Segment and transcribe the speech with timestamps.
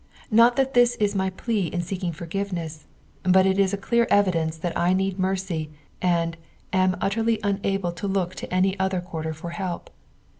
[0.31, 2.79] Not that this is my plea in seeking for{[iveDCS8,
[3.21, 5.69] but it is n clear evidence that I need mercy,
[6.01, 6.37] and
[6.73, 9.91] nm utterly uoable to look to any other quurter for help.